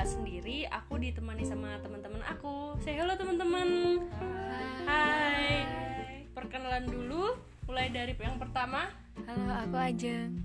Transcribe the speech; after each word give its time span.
nggak 0.00 0.16
sendiri 0.16 0.64
aku 0.72 0.96
ditemani 0.96 1.44
sama 1.44 1.76
teman-teman 1.84 2.24
aku 2.24 2.72
say 2.80 2.96
hello 2.96 3.12
teman-teman 3.20 4.00
hai 4.88 5.68
perkenalan 6.32 6.88
dulu 6.88 7.36
mulai 7.68 7.92
dari 7.92 8.16
yang 8.16 8.40
pertama 8.40 8.88
Halo, 9.28 9.52
aku 9.60 9.76
Ajeng. 9.76 10.40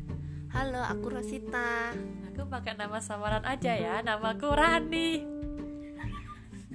Halo, 0.52 0.84
aku 0.84 1.08
Rosita. 1.08 1.96
Aku 2.28 2.52
pakai 2.52 2.76
nama 2.76 3.00
samaran 3.00 3.48
aja 3.48 3.72
ya. 3.80 4.04
Namaku 4.04 4.52
Rani. 4.52 5.24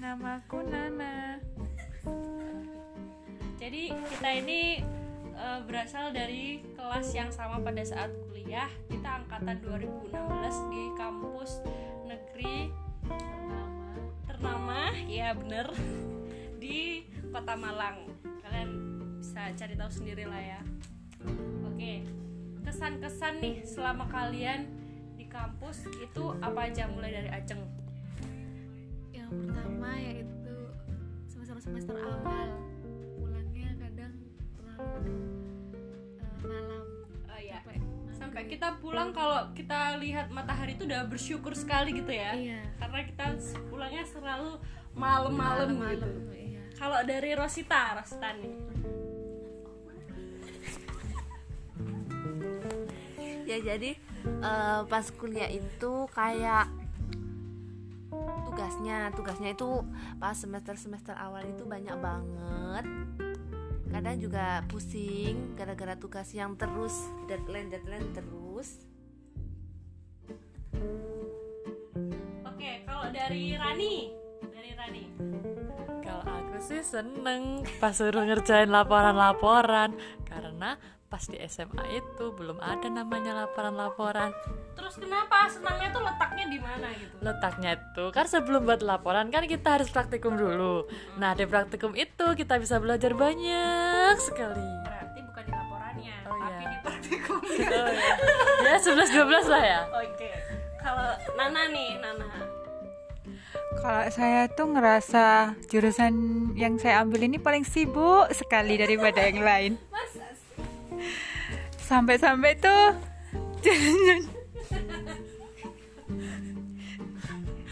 Namaku 0.01 0.65
Nana. 0.65 1.37
jadi 3.61 3.93
kita 3.93 4.29
ini 4.41 4.81
eh, 5.37 5.61
berasal 5.69 6.17
dari 6.17 6.65
kelas 6.73 7.13
yang 7.13 7.29
sama 7.29 7.61
pada 7.61 7.85
saat 7.85 8.09
kuliah 8.33 8.73
kita 8.89 9.21
angkatan 9.21 9.61
2016 9.69 10.73
di 10.73 10.83
kampus 10.97 11.61
negeri 12.11 12.75
ternama 14.27 14.91
ya 15.07 15.31
bener 15.31 15.71
di 16.63 17.07
kota 17.31 17.55
Malang 17.55 18.11
kalian 18.43 18.71
bisa 19.23 19.55
cari 19.55 19.79
tahu 19.79 19.91
sendiri 19.95 20.27
lah 20.27 20.43
ya 20.43 20.61
oke 21.63 21.93
kesan-kesan 22.67 23.39
nih 23.39 23.63
selama 23.63 24.11
kalian 24.11 24.67
di 25.15 25.31
kampus 25.31 25.87
itu 26.03 26.35
apa 26.43 26.67
aja 26.67 26.91
mulai 26.91 27.15
dari 27.15 27.31
Ajeng 27.31 27.63
Yang 29.15 29.31
pertama 29.47 29.91
yaitu 29.95 30.57
semester-semester 31.31 31.95
awal. 32.03 32.51
Pulangnya 33.15 33.71
kadang 33.79 34.15
terlalu 34.59 35.19
eh, 36.19 36.35
malam. 36.43 36.90
Maghrib. 38.33 38.51
kita 38.55 38.69
pulang 38.79 39.11
kalau 39.11 39.51
kita 39.53 39.99
lihat 39.99 40.31
matahari 40.31 40.79
itu 40.79 40.87
udah 40.87 41.05
bersyukur 41.11 41.53
sekali 41.53 41.99
gitu 41.99 42.13
ya 42.15 42.33
Iya. 42.33 42.61
karena 42.79 43.01
kita 43.05 43.27
pulangnya 43.69 44.05
selalu 44.07 44.57
malam-malam 44.95 45.69
gitu 45.75 46.09
iya. 46.35 46.63
kalau 46.79 47.03
dari 47.03 47.35
Rosita 47.35 47.99
Rosita 47.99 48.31
nih 48.39 48.55
Ya 53.51 53.59
jadi 53.59 53.99
eh, 54.23 54.81
pas 54.87 55.07
kuliah 55.11 55.51
itu 55.51 55.93
kayak 56.15 56.71
tugasnya, 58.47 59.11
tugasnya 59.11 59.51
itu 59.59 59.83
pas 60.23 60.39
semester-semester 60.39 61.19
awal 61.19 61.43
itu 61.43 61.67
banyak 61.67 61.99
banget. 61.99 62.85
Kadang 63.91 64.17
juga 64.23 64.63
pusing 64.71 65.59
gara-gara 65.59 65.99
tugas 65.99 66.31
yang 66.31 66.55
terus 66.55 66.95
deadline 67.27 67.69
deadline 67.69 68.09
terus. 68.15 68.87
oke 72.47 72.71
kalau 72.87 73.07
dari 73.11 73.59
Rani? 73.59 73.95
Dari 74.49 74.71
Rani. 74.79 75.05
Kalau 76.07 76.23
aku 76.23 76.57
sih 76.63 76.83
seneng 76.87 77.67
pas 77.83 77.93
suruh 77.93 78.23
ngerjain 78.23 78.71
laporan-laporan 78.71 79.99
karena 80.23 80.79
pas 81.11 81.27
di 81.27 81.43
SMA 81.51 81.83
itu 81.99 82.31
belum 82.39 82.63
ada 82.63 82.87
namanya 82.87 83.43
laporan-laporan. 83.43 84.31
terus 84.79 84.95
kenapa? 84.95 85.51
Senangnya 85.51 85.91
tuh 85.91 86.07
letaknya 86.07 86.45
di 86.47 86.59
mana 86.63 86.87
gitu? 86.95 87.15
Letaknya 87.19 87.71
itu 87.75 88.05
kan 88.15 88.27
sebelum 88.31 88.63
buat 88.63 88.81
laporan 88.87 89.27
kan 89.35 89.45
kita 89.51 89.83
harus 89.83 89.91
praktikum 89.91 90.39
dulu. 90.39 90.87
Nah 91.19 91.35
di 91.35 91.51
praktikum 91.51 91.99
itu 91.99 92.27
kita 92.39 92.63
bisa 92.63 92.79
belajar 92.79 93.19
banyak 93.19 93.80
sekali. 94.19 94.67
berarti 94.83 95.19
bukan 95.23 95.43
di 95.45 95.53
laporannya 95.53 96.15
Oh, 96.25 96.35
tapi 96.35 96.63
iya. 96.63 96.69
di 96.69 96.79
praktikum 96.83 97.39
Oh, 97.39 97.89
ya. 98.65 98.75
ya 98.75 98.77
11-12 98.81 99.47
lah 99.47 99.63
ya. 99.63 99.81
oke 99.89 100.31
kalau 100.77 101.09
Nana 101.37 101.63
nih 101.69 101.91
Nana 101.99 102.27
Kalau 103.71 104.05
saya 104.11 104.45
tuh 104.47 104.67
ngerasa 104.71 105.25
jurusan 105.67 106.13
yang 106.53 106.77
saya 106.77 107.01
ambil 107.01 107.25
ini 107.25 107.39
paling 107.39 107.65
sibuk 107.65 108.29
sekali 108.31 108.77
daripada 108.77 109.25
yang 109.25 109.41
lain. 109.41 109.73
Sampai-sampai 111.81 112.61
tuh 112.61 112.93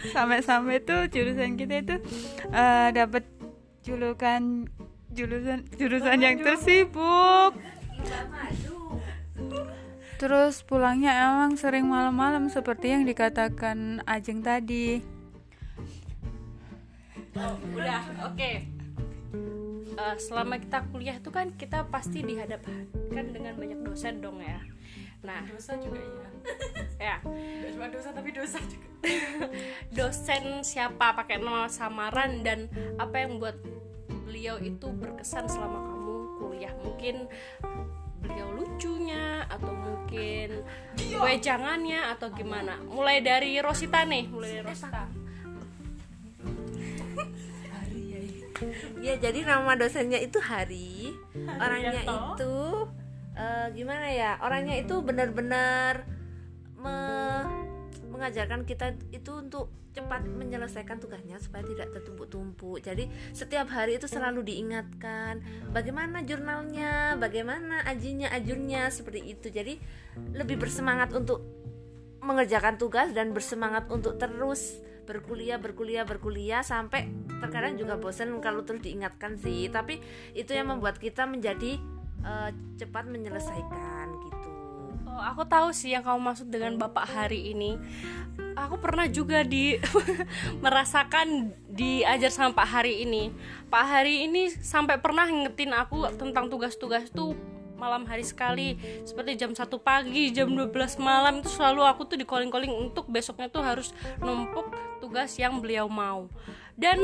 sampai-sampai 0.09 0.81
tuh 0.81 1.05
jurusan 1.11 1.59
kita 1.59 1.75
itu 1.83 1.95
eh, 2.49 2.89
dapat 2.91 3.23
julukan 3.83 4.65
jurusan 5.13 5.65
jurusan 5.75 6.19
yang 6.21 6.37
tersibuk. 6.41 7.53
Terus 10.19 10.67
pulangnya 10.67 11.15
emang 11.31 11.55
sering 11.55 11.87
malam-malam 11.87 12.51
seperti 12.51 12.91
yang 12.91 13.07
dikatakan 13.07 14.03
Ajeng 14.03 14.43
tadi. 14.43 14.99
udah 17.71 18.03
oke 18.27 18.79
Eh, 19.99 20.15
selama 20.15 20.55
kita 20.55 20.87
kuliah 20.95 21.19
tuh 21.19 21.35
kan 21.35 21.51
kita 21.51 21.83
pasti 21.91 22.23
dihadapkan 22.23 22.87
dengan 23.11 23.51
banyak 23.59 23.83
dosen 23.83 24.23
dong 24.23 24.39
ya 24.39 24.63
nah 25.19 25.43
Dosa 25.43 25.75
juga 25.75 25.99
iya. 25.99 26.31
ya 26.95 27.15
Gak 27.67 27.71
cuma 27.75 27.87
dosa 27.91 28.09
tapi 28.15 28.31
dosa 28.31 28.55
juga. 28.63 28.87
dosen 29.99 30.63
siapa 30.63 31.11
pakai 31.11 31.43
nama 31.43 31.67
samaran 31.67 32.39
dan 32.47 32.71
apa 32.95 33.27
yang 33.27 33.43
buat 33.43 33.59
beliau 34.39 34.55
itu 34.63 34.87
berkesan 34.95 35.51
selama 35.51 35.83
kamu 35.83 36.15
kuliah 36.39 36.71
mungkin 36.79 37.27
beliau 38.23 38.55
lucunya 38.55 39.43
atau 39.51 39.67
mungkin 39.67 40.63
wejangannya 41.19 42.15
atau 42.15 42.31
gimana 42.31 42.79
mulai 42.87 43.19
dari 43.19 43.59
Rosita 43.59 44.07
nih 44.07 44.31
mulai 44.31 44.63
dari 44.63 44.63
Rosita 44.63 45.03
Ya 48.99 49.15
jadi 49.15 49.47
nama 49.47 49.71
dosennya 49.79 50.19
itu 50.19 50.35
Hari. 50.35 51.15
Orangnya 51.47 52.03
itu 52.03 52.55
eh, 53.31 53.67
gimana 53.71 54.07
ya? 54.11 54.35
Orangnya 54.43 54.75
itu 54.75 54.99
benar-benar 54.99 56.03
me- 56.75 57.68
mengajarkan 58.19 58.67
kita 58.67 58.99
itu 59.15 59.31
untuk 59.31 59.71
cepat 59.95 60.27
menyelesaikan 60.27 60.99
tugasnya 60.99 61.39
supaya 61.39 61.63
tidak 61.63 61.95
tertumpuk-tumpuk. 61.95 62.83
Jadi 62.83 63.07
setiap 63.31 63.71
hari 63.71 63.95
itu 63.95 64.05
selalu 64.05 64.43
diingatkan 64.43 65.39
bagaimana 65.71 66.21
jurnalnya, 66.27 67.15
bagaimana 67.15 67.87
ajinya, 67.87 68.27
ajurnya 68.35 68.91
seperti 68.91 69.33
itu. 69.33 69.47
Jadi 69.47 69.79
lebih 70.35 70.59
bersemangat 70.59 71.15
untuk 71.15 71.41
mengerjakan 72.19 72.75
tugas 72.75 73.15
dan 73.15 73.31
bersemangat 73.31 73.87
untuk 73.87 74.19
terus 74.19 74.83
berkuliah 75.07 75.57
berkuliah 75.57 76.05
berkuliah 76.05 76.61
sampai 76.61 77.09
terkadang 77.41 77.81
juga 77.81 77.97
bosan 77.97 78.37
kalau 78.45 78.61
terus 78.61 78.85
diingatkan 78.85 79.41
sih 79.41 79.65
tapi 79.73 79.97
itu 80.37 80.53
yang 80.53 80.69
membuat 80.69 81.01
kita 81.01 81.25
menjadi 81.25 81.81
eh, 82.21 82.49
cepat 82.77 83.09
menyelesaikan 83.09 84.05
gitu 84.29 84.38
Oh, 85.19 85.27
aku 85.35 85.43
tahu 85.43 85.75
sih 85.75 85.91
yang 85.91 85.99
kamu 85.99 86.31
maksud 86.31 86.47
dengan 86.47 86.79
Bapak 86.79 87.03
Hari 87.03 87.51
ini. 87.51 87.75
Aku 88.55 88.79
pernah 88.79 89.03
juga 89.03 89.43
di 89.43 89.75
merasakan 90.63 91.51
diajar 91.67 92.31
sama 92.31 92.55
Pak 92.55 92.79
Hari 92.79 93.03
ini. 93.03 93.27
Pak 93.67 93.83
Hari 93.83 94.23
ini 94.31 94.47
sampai 94.47 94.95
pernah 95.03 95.27
ngingetin 95.27 95.75
aku 95.75 96.07
tentang 96.15 96.47
tugas-tugas 96.47 97.11
tuh 97.11 97.35
malam 97.75 98.07
hari 98.07 98.23
sekali 98.23 98.79
seperti 99.03 99.35
jam 99.35 99.51
1 99.51 99.67
pagi, 99.83 100.31
jam 100.31 100.47
12 100.55 100.71
malam 101.03 101.43
itu 101.43 101.51
selalu 101.51 101.83
aku 101.83 102.07
tuh 102.07 102.15
di 102.15 102.23
calling-calling 102.23 102.71
untuk 102.71 103.11
besoknya 103.11 103.51
tuh 103.51 103.59
harus 103.59 103.91
numpuk 104.23 104.71
tugas 105.03 105.35
yang 105.35 105.59
beliau 105.59 105.91
mau. 105.91 106.31
Dan 106.79 106.95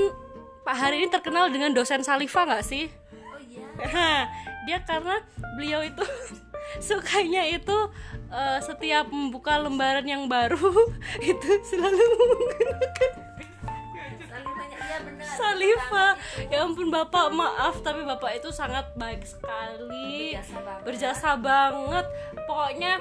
Pak 0.64 0.76
Hari 0.88 1.04
ini 1.04 1.12
terkenal 1.12 1.52
dengan 1.52 1.76
dosen 1.76 2.00
Salifa 2.00 2.48
nggak 2.48 2.64
sih? 2.64 2.88
oh 3.12 3.40
iya 3.44 4.32
dia 4.72 4.80
karena 4.88 5.20
beliau 5.60 5.84
itu 5.84 6.04
sukanya 6.80 7.44
itu 7.48 7.78
eh, 8.30 8.60
setiap 8.64 9.08
membuka 9.10 9.56
lembaran 9.60 10.06
yang 10.06 10.26
baru 10.26 10.72
itu 11.32 11.50
selalu 11.68 12.00
menggunakan 12.00 13.12
iya 14.96 15.36
Salifa. 15.36 16.08
Ya 16.48 16.64
ampun 16.64 16.88
Bapak, 16.88 17.34
maaf 17.34 17.84
tapi 17.84 18.06
Bapak 18.06 18.40
itu 18.40 18.50
sangat 18.54 18.96
baik 18.96 19.28
sekali. 19.28 20.36
Berjasa 20.36 20.60
banget. 20.62 20.84
Berjasa 20.86 21.30
banget. 21.36 22.06
Pokoknya 22.48 22.94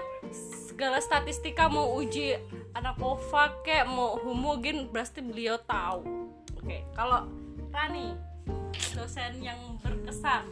segala 0.75 0.99
statistika 0.99 1.71
mau 1.71 1.95
uji 2.03 2.35
anak 2.75 2.99
kova 2.99 3.55
kayak 3.63 3.87
mau 3.87 4.19
homogen 4.19 4.91
pasti 4.91 5.23
beliau 5.23 5.55
tahu. 5.63 6.03
Oke, 6.59 6.83
kalau 6.97 7.31
Rani 7.71 8.19
dosen 8.95 9.43
yang 9.43 9.59
berkesan 9.83 10.47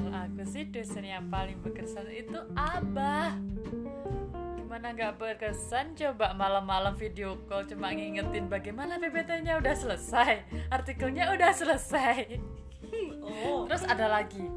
Kalau 0.00 0.16
aku 0.16 0.42
sih 0.48 0.64
dosen 0.64 1.04
yang 1.04 1.28
paling 1.28 1.60
berkesan 1.60 2.08
itu 2.08 2.40
Abah. 2.56 3.36
Gimana 4.56 4.96
nggak 4.96 5.20
berkesan? 5.20 5.92
Coba 5.92 6.32
malam-malam 6.32 6.96
video 6.96 7.36
call 7.44 7.68
cuma 7.68 7.92
ngingetin 7.92 8.48
bagaimana 8.48 8.96
PPT-nya 8.96 9.60
udah 9.60 9.76
selesai, 9.76 10.48
artikelnya 10.72 11.36
udah 11.36 11.52
selesai. 11.52 12.40
Oh. 13.20 13.68
Terus 13.68 13.84
ada 13.84 14.08
lagi. 14.08 14.48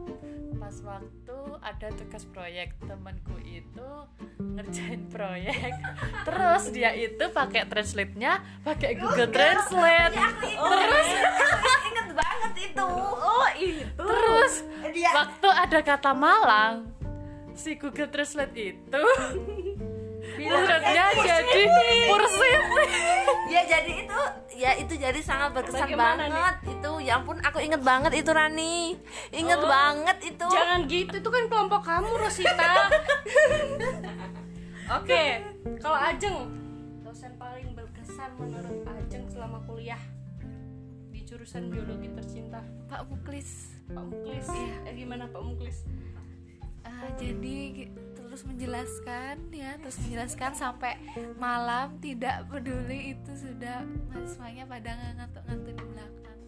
Pas 0.55 0.79
waktu 0.79 1.39
ada 1.59 1.87
tugas 1.91 2.23
proyek 2.31 2.79
temanku 2.87 3.35
itu 3.43 3.89
ngerjain 4.39 5.11
proyek. 5.11 5.75
Terus 6.23 6.71
dia 6.71 6.95
itu 6.95 7.25
pakai 7.35 7.67
translate-nya 7.67 8.63
pakai 8.63 8.95
Google 8.95 9.27
Translate. 9.27 10.15
Terus 10.39 11.09
banget 11.19 11.92
itu. 12.63 12.87
Oh 13.13 13.47
itu. 13.55 13.83
Terus 13.97 14.53
dia 14.91 15.09
waktu 15.11 15.47
ada 15.49 15.79
kata 15.79 16.11
Malang 16.11 16.75
si 17.53 17.75
Google 17.75 18.09
Translate 18.09 18.53
itu 18.55 19.03
bilangnya 20.39 21.05
jadi 21.13 21.61
Pursiti 22.07 22.83
ya 23.45 23.61
jadi 23.61 23.91
itu 24.01 24.19
ya 24.55 24.71
itu 24.73 24.93
jadi 24.95 25.19
sangat 25.19 25.53
berkesan 25.53 25.85
Bagaimana 25.85 26.23
banget 26.25 26.55
itu. 26.71 26.91
Ya 27.03 27.19
ampun 27.19 27.37
aku 27.39 27.59
inget 27.59 27.81
banget 27.81 28.15
itu 28.15 28.31
Rani. 28.31 28.95
Inget 29.29 29.59
Oh. 29.59 29.67
banget 29.67 30.17
itu. 30.23 30.47
jangan 30.47 30.79
gitu 30.87 31.13
itu 31.13 31.29
kan 31.29 31.43
kelompok 31.45 31.81
kamu 31.83 32.09
Rosita. 32.15 32.73
Oke 34.97 35.23
kalau 35.79 35.99
Ajeng 35.99 36.37
dosen 37.01 37.31
paling 37.35 37.71
berkesan 37.73 38.29
menurut 38.35 38.83
Ajeng 38.87 39.25
selama 39.27 39.59
kuliah 39.63 39.99
jurusan 41.33 41.73
biologi 41.73 42.13
tercinta. 42.13 42.61
Pak 42.85 43.09
Muklis. 43.09 43.73
Pak 43.89 44.05
Muklis. 44.05 44.45
Eh, 44.85 44.93
gimana 44.93 45.25
Pak 45.25 45.41
Muklis? 45.41 45.81
Eh, 46.85 47.09
jadi 47.17 47.89
terus 48.13 48.45
menjelaskan 48.45 49.49
ya 49.49 49.77
terus 49.81 49.97
menjelaskan 50.05 50.53
sampai 50.53 50.93
malam 51.41 51.97
tidak 51.97 52.45
peduli 52.53 53.17
itu 53.17 53.31
sudah 53.33 53.81
mahasiswanya 54.13 54.69
pada 54.69 54.93
ngantuk-ngantuk 55.17 55.73
di 55.73 55.85
belakang. 55.89 56.39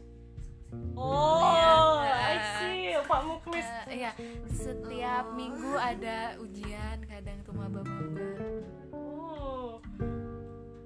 Oh 0.93 2.05
Iya. 2.05 2.13
I 2.13 2.37
see 2.61 2.85
Pak 3.09 3.21
Muklis. 3.25 3.67
Eh, 3.89 4.05
iya. 4.05 4.11
Setiap 4.53 5.33
minggu 5.33 5.81
ada 5.81 6.37
ujian 6.45 7.01
kadang 7.09 7.37
itu 7.41 7.51
maba-maba. 7.57 8.21
Oh. 8.93 9.81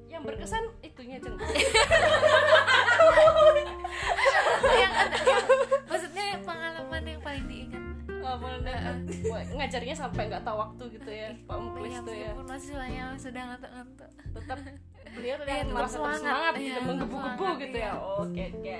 Yang 0.07 0.23
berkesan 0.23 0.63
itunya 0.87 1.19
Jeng 1.19 1.35
Oh, 8.29 8.37
mana- 8.37 9.01
Wah, 9.25 9.41
ngajarnya 9.41 9.91
sampai 9.91 10.29
nggak 10.29 10.43
tahu 10.43 10.55
waktu 10.55 10.83
gitu 10.93 11.09
ya 11.09 11.33
Pak 11.43 11.57
Muklis 11.57 11.89
ya, 11.89 11.99
tuh 11.99 12.13
ya. 12.13 12.29
meskipun 12.29 12.45
mahasiswanya 12.45 13.03
sudah 13.17 13.41
ngantuk-ngantuk. 13.43 14.09
Tetap 14.37 14.57
beliau 15.09 15.35
Iya, 15.49 15.65
merasa 15.65 15.65
tetap 15.65 15.89
semangat. 15.89 16.21
semangat 16.21 16.53
Iya, 16.53 16.53
gitu 16.53 16.69
tetap 16.69 16.85
menggebu-gebu 16.85 17.45
gitu 17.59 17.75
iya. 17.75 17.83
ya. 17.83 17.91
Oke 18.19 18.43
oke. 18.51 18.79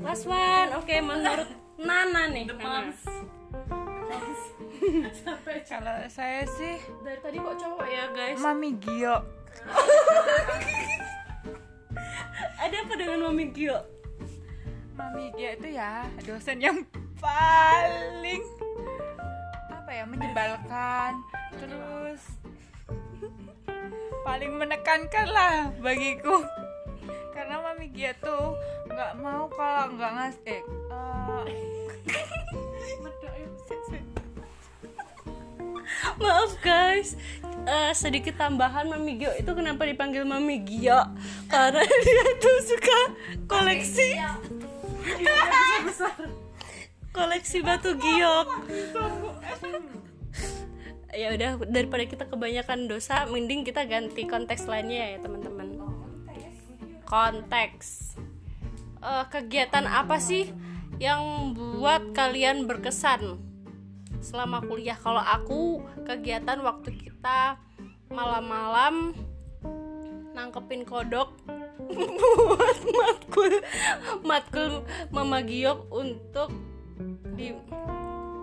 Last 0.00 0.24
one 0.24 0.70
oke 0.74 0.94
menurut 1.02 1.48
Nana 1.78 2.22
nih 2.28 2.44
Nana. 2.48 2.88
Kalau 5.68 5.96
saya 6.08 6.46
sih 6.48 6.76
dari 7.02 7.18
tadi 7.18 7.36
kok 7.36 7.56
cowok 7.56 7.84
ya 7.84 8.04
guys? 8.10 8.38
Mami 8.38 8.78
Gio. 8.78 9.16
ada 12.58 12.76
apa 12.78 12.94
dengan 12.94 13.18
Mami 13.22 13.50
Gio? 13.50 13.78
Mami 14.94 15.30
Gio 15.30 15.50
itu 15.52 15.68
ya 15.70 16.06
dosen 16.22 16.58
yang 16.58 16.76
paling 17.18 18.42
apa 19.70 19.90
ya 19.90 20.04
menyebalkan 20.06 21.12
terus 21.58 22.22
paling 24.22 24.52
menekankan 24.54 25.26
lah 25.30 25.54
bagiku. 25.80 26.44
Karena 27.32 27.62
Mami 27.62 27.88
Gia 27.94 28.12
tuh 28.18 28.58
nggak 28.90 29.12
mau 29.22 29.46
kalau 29.50 29.94
nggak 29.94 30.12
ngas 30.14 30.36
eh 30.44 30.62
eh, 30.62 31.44
maaf 36.18 36.52
guys. 36.60 37.14
Eh, 37.68 37.92
sedikit 37.92 38.32
tambahan 38.40 38.88
Mami 38.88 39.20
Gio 39.20 39.28
itu 39.36 39.50
kenapa 39.52 39.84
dipanggil 39.84 40.24
Mami 40.24 40.64
Gio? 40.64 41.04
Karena 41.52 41.84
dia 41.84 42.26
tuh 42.40 42.58
suka 42.64 43.00
koleksi 43.44 44.16
koleksi 47.12 47.64
batu 47.64 47.96
giok. 47.96 48.48
Ya 51.16 51.34
udah 51.34 51.50
daripada 51.66 52.04
kita 52.04 52.24
kebanyakan 52.28 52.86
dosa 52.86 53.24
mending 53.26 53.64
kita 53.64 53.88
ganti 53.88 54.28
konteks 54.28 54.68
lainnya 54.68 55.16
ya 55.16 55.18
teman-teman. 55.24 55.80
Konteks. 57.08 58.18
Eh, 58.98 59.24
kegiatan 59.32 59.86
apa 59.88 60.20
sih 60.20 60.52
yang 61.00 61.54
buat 61.54 62.12
kalian 62.12 62.68
berkesan 62.68 63.40
selama 64.20 64.60
kuliah? 64.66 64.98
Kalau 64.98 65.22
aku 65.22 65.80
kegiatan 66.04 66.60
waktu 66.60 66.92
kita 66.92 67.56
malam-malam 68.12 69.16
nangkepin 70.36 70.86
kodok 70.86 71.34
buat 71.88 72.78
matkul 72.84 73.52
matkul 74.22 74.72
Mama 75.10 75.42
Giok 75.42 75.90
untuk 75.90 76.67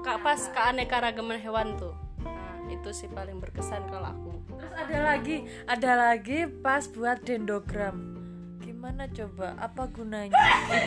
pas 0.05 0.41
keanekaragaman 0.53 1.41
hewan 1.41 1.73
tuh 1.81 1.97
nah, 2.21 2.69
itu 2.69 2.89
sih 2.93 3.09
paling 3.09 3.41
berkesan 3.41 3.85
kalau 3.89 4.13
aku 4.13 4.35
Terus 4.55 4.73
ada 4.75 4.97
lagi, 5.03 5.37
ada 5.67 5.91
lagi 5.95 6.39
pas 6.47 6.87
buat 6.87 7.19
dendogram. 7.23 8.15
Gimana 8.63 9.09
coba? 9.11 9.57
Apa 9.59 9.89
gunanya 9.91 10.35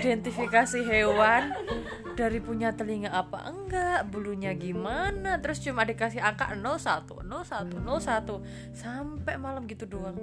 identifikasi 0.00 0.80
hewan 0.86 1.52
dari 2.16 2.38
punya 2.40 2.72
telinga 2.72 3.12
apa 3.12 3.50
enggak, 3.50 4.08
bulunya 4.08 4.54
gimana? 4.56 5.38
Terus 5.42 5.60
cuma 5.60 5.84
dikasih 5.84 6.22
angka 6.22 6.56
01, 6.56 7.06
01, 7.12 7.76
01 7.76 8.74
sampai 8.74 9.34
malam 9.36 9.68
gitu 9.68 9.84
doang. 9.84 10.16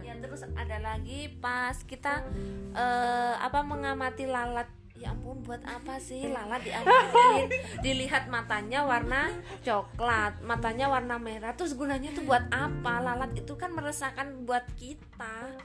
ya 0.00 0.16
terus 0.18 0.42
ada 0.42 0.78
lagi 0.82 1.30
pas 1.38 1.76
kita 1.86 2.26
eh, 2.74 3.34
apa 3.38 3.60
mengamati 3.62 4.26
lalat 4.26 4.79
ya 5.00 5.16
ampun 5.16 5.40
buat 5.40 5.64
apa 5.64 5.96
sih? 5.96 6.28
Lalat 6.28 6.60
diamatin 6.60 7.48
dilihat 7.80 8.28
matanya 8.28 8.84
warna 8.84 9.32
coklat 9.64 10.44
matanya 10.44 10.92
warna 10.92 11.16
merah. 11.16 11.56
Terus 11.56 11.72
gunanya 11.72 12.12
tuh 12.12 12.28
buat 12.28 12.44
apa? 12.52 13.00
Lalat 13.00 13.32
itu 13.32 13.56
kan 13.56 13.72
meresahkan 13.72 14.44
buat 14.44 14.68
kita. 14.76 15.56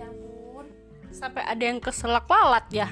Ya 0.00 0.08
ampun. 0.08 0.64
Sampai 1.12 1.44
ada 1.44 1.60
yang 1.60 1.78
keselak 1.78 2.24
lalat 2.24 2.64
ya? 2.72 2.88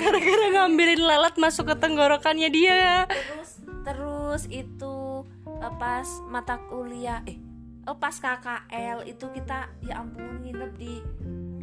Gara-gara 0.00 0.46
ngambilin 0.56 1.04
lalat 1.04 1.36
masuk 1.36 1.70
ke 1.70 1.74
tenggorokannya 1.76 2.48
dia. 2.48 3.04
Terus 3.06 3.50
terus 3.84 4.42
itu 4.48 5.28
eh, 5.60 5.74
pas 5.76 6.08
mata 6.32 6.56
kuliah 6.72 7.20
eh 7.28 7.36
oh, 7.84 7.96
pas 8.00 8.16
KKL 8.16 9.04
itu 9.04 9.28
kita 9.28 9.68
ya 9.84 10.00
ampun 10.00 10.40
nginep 10.40 10.72
di 10.80 11.04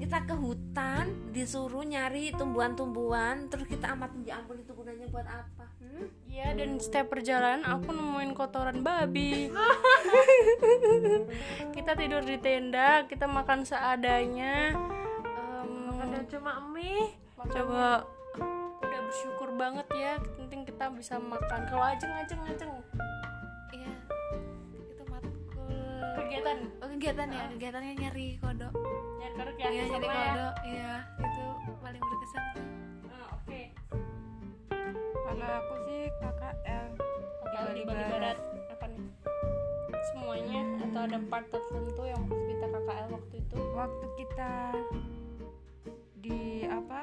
kita 0.01 0.17
ke 0.25 0.33
hutan 0.33 1.05
disuruh 1.29 1.85
nyari 1.85 2.33
tumbuhan-tumbuhan 2.33 3.45
terus 3.53 3.69
kita 3.69 3.93
amatin 3.93 4.25
ya 4.25 4.41
ampun 4.41 4.57
itu 4.57 4.73
gunanya 4.73 5.05
buat 5.13 5.29
apa? 5.29 5.69
Hmm? 5.77 6.09
Iya 6.25 6.57
dan 6.57 6.81
setiap 6.81 7.13
perjalanan 7.13 7.61
aku 7.61 7.93
nemuin 7.93 8.33
kotoran 8.33 8.81
babi. 8.81 9.53
Kita 11.77 11.93
tidur 11.93 12.25
di 12.25 12.41
tenda, 12.41 13.05
kita 13.05 13.29
makan 13.29 13.61
seadanya. 13.61 14.73
Em, 15.21 16.01
Ada 16.01 16.25
cuma 16.33 16.57
mie. 16.73 17.13
Coba 17.37 18.01
udah 18.81 18.99
bersyukur 19.05 19.53
banget 19.53 19.85
ya 19.93 20.17
penting 20.17 20.65
kita 20.65 20.89
bisa 20.97 21.21
makan. 21.21 21.61
Kalau 21.69 21.85
ajeng 21.85 22.13
ajeng 22.25 22.41
ajeng. 22.49 22.73
Iya. 23.69 23.93
Itu 24.97 25.03
matkul. 25.05 25.69
Kegiatan? 26.17 26.57
Oh, 26.81 26.87
kegiatan 26.89 27.27
ya 27.29 27.43
kegiatannya 27.53 27.93
nyari 28.01 28.41
kodok 28.41 28.90
ya 29.31 29.39
kerja 29.39 29.63
ya, 29.63 29.69
iya 29.71 29.83
nyari 29.87 29.89
sama 29.89 30.11
ya. 30.11 30.49
iya 30.63 30.93
itu 31.17 31.45
paling 31.79 32.01
berkesan 32.01 32.43
Ah, 33.07 33.27
Oke 33.33 33.61
kalau 35.21 35.47
aku 35.57 35.73
sih 35.85 36.01
KKL 36.13 36.87
Kalau 37.43 37.71
di 37.71 37.81
Bali 37.83 38.03
Barat 38.05 38.37
apa 38.69 38.85
nih? 38.87 39.03
Semuanya 40.03 40.59
atau 40.81 41.01
ada 41.01 41.19
part 41.23 41.45
tertentu 41.47 42.03
yang 42.03 42.21
waktu 42.21 42.43
kita 42.49 42.65
KKL 42.67 43.07
waktu 43.09 43.35
itu? 43.37 43.55
waktu 43.71 44.05
kita 44.17 44.51
di 46.17 46.39
apa 46.65 47.01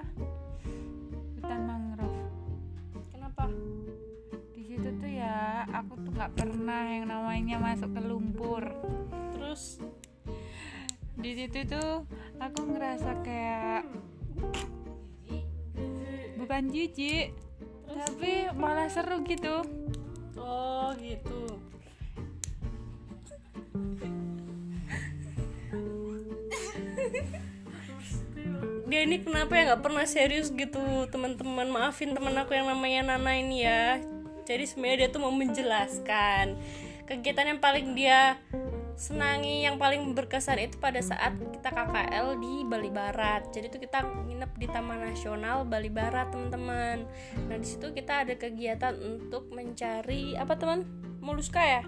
hutan 1.34 1.60
mangrove 1.62 2.20
Kenapa? 3.08 3.44
di 4.50 4.62
situ 4.64 4.88
tuh 4.94 5.10
ya 5.10 5.36
aku 5.66 5.92
tuh 5.98 6.10
nggak 6.10 6.32
pernah 6.34 6.82
yang 6.86 7.06
namanya 7.06 7.56
masuk 7.58 7.90
ke 7.90 8.00
lumpur 8.00 8.62
Terus 9.32 9.80
di 11.14 11.34
situ 11.34 11.66
tuh 11.66 12.06
aku 12.38 12.60
ngerasa 12.70 13.10
kayak 13.26 13.82
bukan 16.38 16.70
jijik 16.70 17.34
tapi 17.88 18.46
malah 18.54 18.86
seru 18.86 19.20
gitu. 19.26 19.66
Oh 20.38 20.94
gitu. 21.02 21.58
Dia 28.88 29.04
ini 29.04 29.20
kenapa 29.20 29.52
ya? 29.52 29.62
Nggak 29.74 29.82
pernah 29.84 30.06
serius 30.08 30.48
gitu 30.54 30.80
teman-teman. 31.12 31.68
Maafin 31.68 32.16
teman 32.16 32.38
aku 32.40 32.56
yang 32.56 32.70
namanya 32.70 33.14
Nana 33.14 33.36
ini 33.36 33.66
ya. 33.66 34.00
Jadi 34.48 34.64
sebenarnya 34.64 34.96
dia 35.04 35.08
tuh 35.12 35.20
mau 35.20 35.34
menjelaskan 35.34 36.56
kegiatan 37.04 37.52
yang 37.52 37.60
paling 37.60 37.92
dia 37.92 38.40
senangi 38.98 39.62
yang 39.62 39.78
paling 39.78 40.10
berkesan 40.10 40.58
itu 40.58 40.74
pada 40.82 40.98
saat 40.98 41.38
kita 41.38 41.70
KKL 41.70 42.34
di 42.42 42.66
Bali 42.66 42.90
Barat. 42.90 43.46
Jadi 43.54 43.70
tuh 43.70 43.78
kita 43.78 44.02
nginep 44.02 44.52
di 44.58 44.66
Taman 44.66 45.06
Nasional 45.06 45.62
Bali 45.62 45.86
Barat 45.86 46.34
teman-teman. 46.34 47.06
Nah 47.46 47.56
di 47.56 47.66
situ 47.66 47.94
kita 47.94 48.26
ada 48.26 48.34
kegiatan 48.34 48.98
untuk 48.98 49.54
mencari 49.54 50.34
apa 50.34 50.58
teman? 50.58 50.82
Moluska 51.22 51.62
ya? 51.62 51.82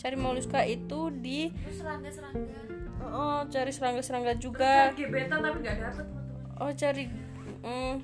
Cari 0.00 0.16
moluska 0.16 0.64
itu 0.64 1.12
di 1.12 1.52
serangga-serangga. 1.68 2.58
oh 3.12 3.44
cari 3.46 3.70
serangga-serangga 3.70 4.32
juga. 4.40 4.90
Gebetan 4.96 5.38
tapi 5.44 5.62
nggak 5.62 5.76
dapet 5.78 6.06
oh 6.62 6.70
cari 6.70 7.04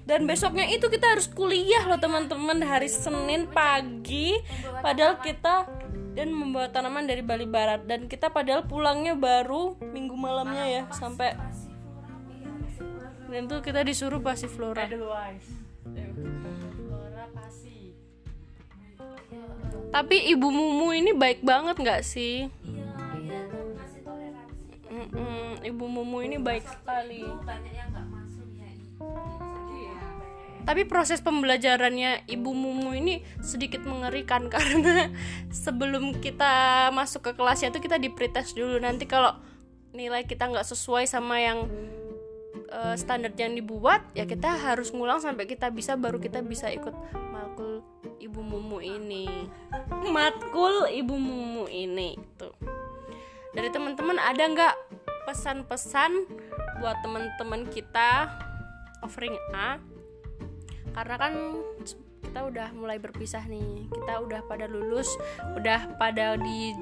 Dan 0.07 0.25
besoknya 0.25 0.65
itu 0.71 0.87
kita 0.89 1.19
harus 1.19 1.27
kuliah 1.29 1.85
loh 1.85 1.99
teman-teman 1.99 2.63
hari 2.63 2.89
Senin 2.89 3.51
pagi. 3.51 4.39
Padahal 4.81 5.19
kita 5.19 5.67
dan 6.15 6.35
membawa 6.35 6.71
tanaman 6.71 7.07
dari 7.07 7.23
Bali 7.23 7.47
Barat. 7.47 7.87
Dan 7.87 8.07
kita 8.07 8.31
padahal 8.31 8.67
pulangnya 8.67 9.19
baru 9.19 9.79
minggu 9.81 10.15
malamnya 10.15 10.65
ya 10.67 10.83
sampai 10.95 11.35
dan 13.29 13.45
tuh 13.45 13.61
kita 13.61 13.85
disuruh 13.85 14.25
Edelweiss 14.25 14.49
Flora. 14.49 14.89
Pasti 17.37 17.93
tapi 19.93 20.17
ibu 20.33 20.49
Mumu 20.49 20.97
ini 20.97 21.13
baik 21.13 21.45
banget 21.45 21.77
nggak 21.77 22.01
sih? 22.05 22.49
Ibu 25.59 25.85
Mumu 25.85 26.25
ini 26.25 26.41
baik 26.41 26.65
sekali. 26.65 27.29
banyak 27.45 27.73
yang 27.77 27.89
nggak 27.93 28.07
masuk 28.09 28.49
ya 28.57 29.48
Tapi 30.69 30.85
proses 30.85 31.25
pembelajarannya 31.25 32.29
Ibu 32.29 32.53
Mumu 32.53 32.93
ini 32.93 33.25
sedikit 33.41 33.89
mengerikan 33.89 34.49
karena 34.53 35.09
sebelum 35.49 36.21
kita 36.21 36.89
masuk 36.93 37.33
ke 37.33 37.33
kelasnya 37.41 37.73
itu 37.73 37.81
kita 37.81 37.97
di 37.97 38.13
dulu 38.53 38.77
nanti 38.77 39.09
kalau 39.09 39.33
nilai 39.97 40.29
kita 40.29 40.45
nggak 40.45 40.69
sesuai 40.69 41.09
sama 41.09 41.41
yang 41.41 41.65
eh, 42.69 42.95
standar 43.01 43.33
yang 43.33 43.57
dibuat 43.57 44.05
ya 44.13 44.29
kita 44.29 44.61
harus 44.61 44.93
ngulang 44.93 45.25
sampai 45.25 45.49
kita 45.49 45.73
bisa 45.73 45.97
baru 45.97 46.21
kita 46.21 46.45
bisa 46.45 46.69
ikut 46.69 46.93
matkul 47.33 47.81
Ibu 48.21 48.41
Mumu 48.45 48.85
ini. 48.85 49.49
Matkul 50.05 50.93
Ibu 50.93 51.17
Mumu 51.17 51.65
ini 51.73 52.21
tuh. 52.37 52.53
Dari 53.57 53.73
teman-teman 53.73 54.21
ada 54.21 54.45
nggak 54.45 54.75
pesan-pesan 55.25 56.29
buat 56.85 57.01
teman-teman 57.01 57.65
kita 57.73 58.29
offering 59.01 59.35
A 59.57 59.81
karena 60.99 61.15
kan 61.15 61.35
kita 62.27 62.41
udah 62.43 62.69
mulai 62.75 62.99
berpisah 62.99 63.47
nih. 63.47 63.87
Kita 63.87 64.19
udah 64.19 64.43
pada 64.51 64.67
lulus 64.67 65.07
udah 65.55 65.95
pada 65.95 66.35
di 66.35 66.75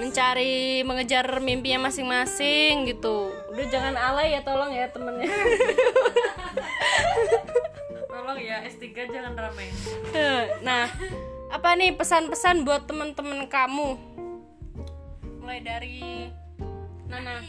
mencari 0.00 0.80
mengejar 0.88 1.28
mimpinya 1.44 1.92
masing-masing 1.92 2.88
gitu. 2.88 3.28
Udah 3.52 3.66
jangan 3.68 3.92
alay 3.92 4.32
ya 4.32 4.40
tolong 4.40 4.72
ya 4.72 4.88
temennya. 4.88 5.28
Tolong 8.16 8.40
ya 8.40 8.64
S3 8.64 9.12
jangan 9.12 9.36
rame. 9.36 9.68
Nah 10.66 10.88
apa 11.52 11.76
nih 11.76 11.92
pesan-pesan 11.92 12.64
buat 12.64 12.88
teman-teman 12.88 13.44
kamu? 13.52 14.00
Mulai 15.44 15.60
dari 15.60 16.32
Nana. 17.04 17.44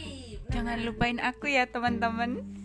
Jangan 0.52 0.84
lupain 0.84 1.16
aku 1.24 1.48
ya 1.48 1.64
teman-teman. 1.64 2.57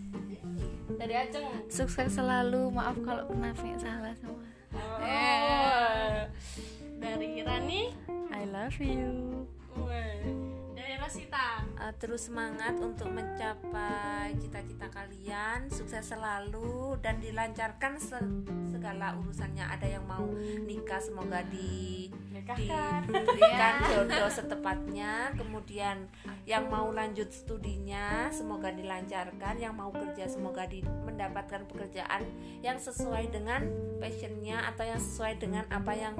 Dari 0.98 1.14
Aceng 1.14 1.46
Sukses 1.70 2.14
selalu. 2.14 2.70
Maaf 2.70 2.96
kalau 3.02 3.26
pernah 3.28 3.52
punya 3.56 3.76
salah 3.78 4.14
semua. 4.18 4.42
oh. 4.74 6.18
dari 6.98 7.44
Rani 7.46 7.94
I 8.34 8.42
love 8.50 8.74
you 8.82 9.46
Wah. 9.78 10.53
Dari 10.94 11.02
Rosita 11.02 11.66
Uh, 11.74 11.90
terus 11.98 12.30
semangat 12.30 12.78
untuk 12.78 13.10
mencapai 13.10 14.30
cita-cita 14.38 14.86
kalian 14.94 15.66
sukses 15.66 16.06
selalu 16.06 16.94
dan 17.02 17.18
dilancarkan 17.18 17.98
se- 17.98 18.46
segala 18.70 19.18
urusannya. 19.18 19.66
Ada 19.66 19.98
yang 19.98 20.06
mau 20.06 20.22
nikah 20.64 21.02
semoga 21.02 21.42
di 21.50 22.08
diberikan 22.30 23.74
jodoh 23.90 24.30
setepatnya. 24.30 25.34
Kemudian 25.34 26.06
yang 26.46 26.70
mau 26.70 26.94
lanjut 26.94 27.34
studinya 27.34 28.30
semoga 28.30 28.70
dilancarkan. 28.70 29.58
Yang 29.58 29.74
mau 29.74 29.90
kerja 29.90 30.30
semoga 30.30 30.70
di- 30.70 30.86
mendapatkan 30.86 31.66
pekerjaan 31.66 32.22
yang 32.62 32.78
sesuai 32.78 33.34
dengan 33.34 33.66
passionnya 33.98 34.62
atau 34.70 34.86
yang 34.86 35.02
sesuai 35.02 35.42
dengan 35.42 35.66
apa 35.74 35.90
yang 35.90 36.14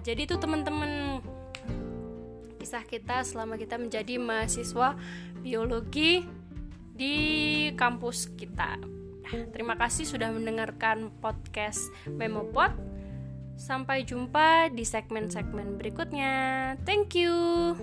jadi 0.00 0.24
itu 0.24 0.36
teman-teman 0.40 1.20
kisah 2.60 2.84
kita 2.84 3.24
selama 3.24 3.56
kita 3.56 3.80
menjadi 3.80 4.20
mahasiswa 4.20 4.94
biologi 5.40 6.24
di 6.92 7.16
kampus 7.74 8.28
kita. 8.36 8.76
Nah, 9.30 9.46
terima 9.54 9.78
kasih 9.78 10.04
sudah 10.04 10.28
mendengarkan 10.28 11.08
podcast 11.22 11.88
Memopod. 12.04 12.76
Sampai 13.60 14.08
jumpa 14.08 14.72
di 14.72 14.84
segmen-segmen 14.88 15.76
berikutnya. 15.76 16.76
Thank 16.84 17.16
you. 17.16 17.76